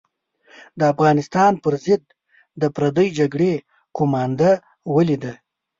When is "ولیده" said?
4.95-5.33